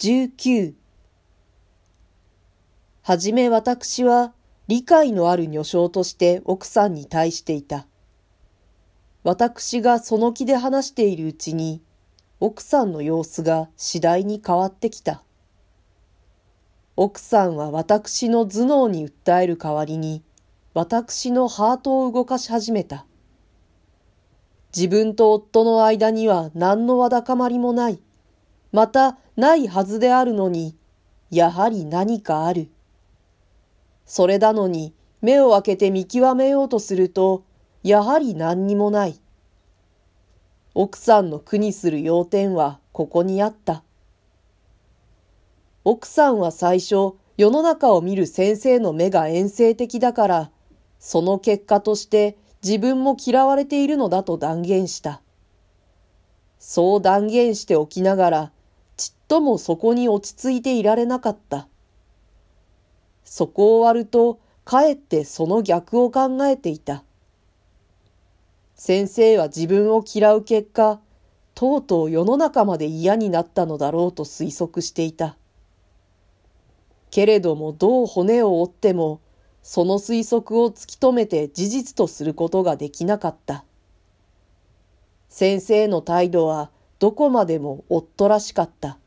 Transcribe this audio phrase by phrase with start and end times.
[0.00, 0.72] 19
[3.02, 4.32] はじめ私は
[4.66, 7.86] 理解のある女性として奥さんに対していた。
[9.24, 11.82] 私がその気で話しているうちに
[12.40, 15.22] 奥さんの様子が次第に変わってきた。
[16.96, 20.22] 奥さんは私の頭脳に訴える代わりに
[20.72, 23.04] 私のハートを動かし始めた。
[24.74, 28.00] 自分と夫の間には何のわだかまりもない。
[28.72, 30.76] またないはずであるのに、
[31.30, 32.68] やはり何かある。
[34.06, 34.92] それなのに
[35.22, 37.44] 目を開けて見極めようとすると、
[37.82, 39.20] やはり何にもない。
[40.74, 43.82] 奥さんの苦にする要点はここにあった。
[45.84, 50.50] 奥さんは最初、世の中を見る先生の目が遠征的だから、
[50.98, 55.22] その結果として自分も嫌われているのだと断言した。
[56.58, 58.52] そう断言しておきながら、
[59.00, 61.68] ちっともそこに落ち着いていられなかった。
[63.24, 67.02] そこを割ると、かえってその逆を考えていた。
[68.74, 71.00] 先生は自分を嫌う結果、
[71.54, 75.38] とうとう世の中まで嫌になったのだろうと推測していた。
[77.10, 79.22] けれどもどう骨を折っても、
[79.62, 83.64] その推測を突き止めて事実とすることができなかった。
[85.30, 86.70] 先生の態度は
[87.00, 88.98] どこまでも夫らしかった。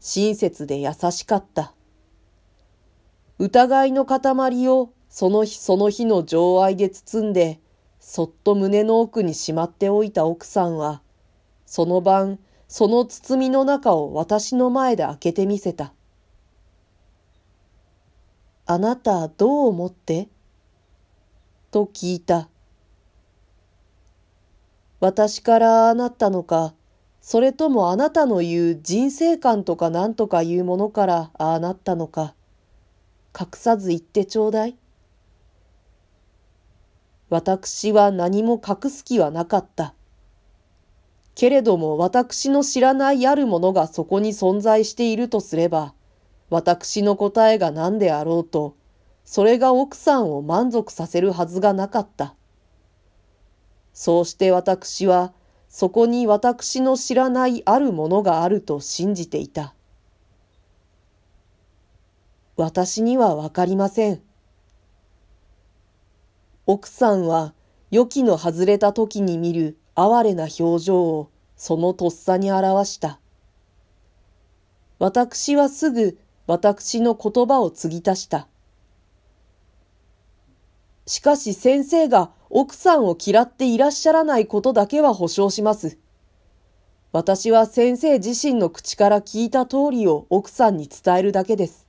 [0.00, 1.74] 親切で優しかった。
[3.38, 7.60] 疑いの塊をその日その日の情愛で包んで、
[8.00, 11.02] そっと胸の奥にしまっておいた奥さんは、
[11.66, 15.92] その晩、その包みの中を私の前で開けてみせた。
[18.66, 20.28] あなたどう思って？
[21.70, 22.48] と聞いた。
[25.04, 26.72] 私からあなったのか、
[27.20, 32.34] それともあなたの言う人生観とか何とかいうものからああなったのか、
[33.38, 34.78] 隠さず言ってちょうだい。
[37.28, 39.92] 私は何も隠す気はなかった。
[41.34, 45.92] けれども私の知らないあるものがそこに存在しているとすれば、
[46.48, 48.74] 私の答えが何であろうと、
[49.26, 52.34] それが奥さんを満足させるはずがなかった。
[53.94, 55.32] そうして私は、
[55.68, 59.74] そこに私の知らないあるものがあると信じていた。
[62.56, 64.22] 私にはわかりません。
[66.66, 67.54] 奥さんは
[67.90, 73.18] 予期の外れた時に見る哀れな表情をそのとっさに表した。
[74.98, 78.48] 私はすぐ私の言葉を継ぎ足した。
[81.06, 85.98] しかし先生が奥さんを嫌っていらっしゃらないことだけは保証します。
[87.12, 91.86] 私は先生自身の口から聞いた通りを奥さんに伝えるだけです。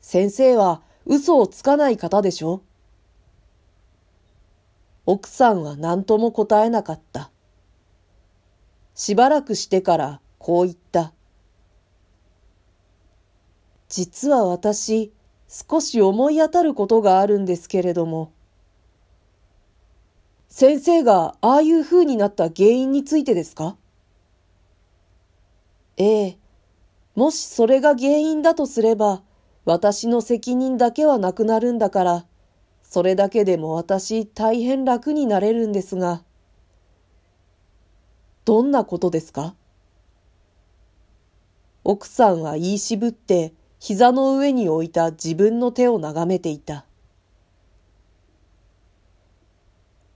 [0.00, 2.62] 先生は嘘をつかない方でしょ
[5.06, 7.30] 奥さんは何とも答えなかった。
[8.94, 11.12] しばらくしてからこう言った。
[13.88, 15.12] 実は私、
[15.48, 18.32] 少し思い当たることがあるんですけれども。
[20.48, 23.76] 先生がああいう風になった原因についてですか？
[25.96, 26.38] ええ。
[27.14, 29.22] もしそれが原因だとすれば、
[29.64, 32.26] 私の責任だけはなくなるんだから、
[32.82, 36.22] それだけでも私大変楽になれるんですが。
[38.44, 39.54] どんなことですか？
[41.84, 43.52] 奥さんは言い渋って
[43.88, 46.86] 膝の上に置いた自分の手を眺めていた。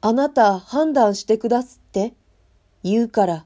[0.00, 2.12] あなた判断してくだすって？
[2.82, 3.44] 言うから。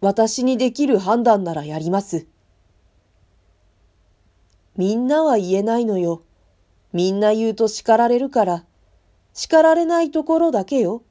[0.00, 2.28] 私にできる判断ならやります。
[4.76, 6.22] みんなは言えないのよ。
[6.92, 8.64] みんな言うと叱られるから、
[9.32, 11.02] 叱られないところだけよ。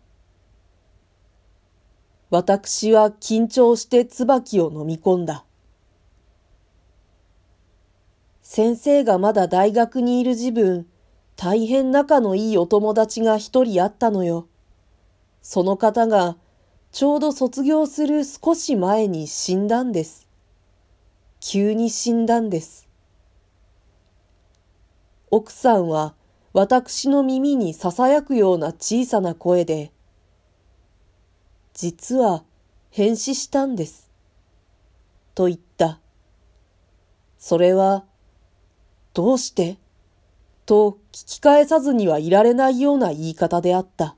[2.29, 5.43] 私は緊張して椿を飲み込んだ。
[8.53, 10.85] 先生がまだ大学にいる自分、
[11.37, 14.45] 大変仲のいいお友達が一人あったのよ。
[15.41, 16.35] その方が、
[16.91, 20.27] ちょうど卒業する少し前に死んだんです。
[21.39, 22.89] 急に死んだんです。
[25.29, 26.13] 奥さんは
[26.51, 29.93] 私の耳に囁くような小さな声で、
[31.73, 32.43] 実は
[32.89, 34.11] 変死したんです。
[35.35, 36.01] と言った。
[37.37, 38.03] それは、
[39.13, 39.77] どうして？
[40.65, 44.15] と聞き返さずにはいられないような言い方であった。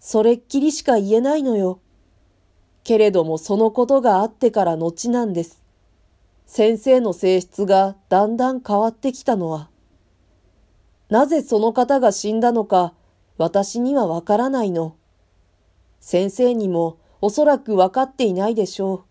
[0.00, 1.80] それっきりしか言えないのよ。
[2.84, 5.62] けれどもそのことがあってから後なんです。
[6.46, 9.68] 先生の性質がだんだん変わってきたのは。
[11.10, 12.94] なぜその方が死んだのか
[13.36, 14.96] 私にはわからないの。
[16.00, 19.04] 先生にもおそらくわかっていないでしょう。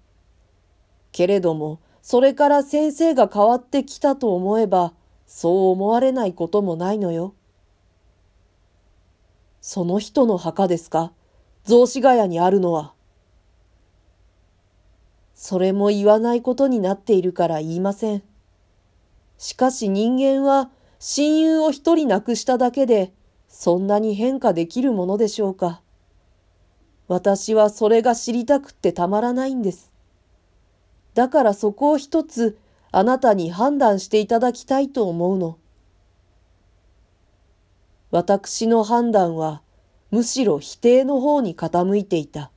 [1.11, 4.93] けれども、それから先生が変わってきたと思えば、
[5.25, 7.33] そう思われないこともないのよ。
[9.59, 11.11] その人の墓ですか？
[11.63, 12.93] 雑司ヶ谷にあるのは。
[15.33, 18.21] それも言わないことになっているから言いません。
[19.39, 20.69] しかし人間は
[20.99, 23.13] 親友を一人亡くしただけで、
[23.47, 25.81] そんなに変化できるものでしょうか。
[27.07, 29.91] 私はそれが知りたくってたまらないんです。
[31.15, 32.59] だからそこを一つ
[32.91, 35.57] あなたに判断していただきたいと思うの。
[38.11, 39.61] 私の判断は
[40.11, 42.51] むしろ否定の方に傾いていた。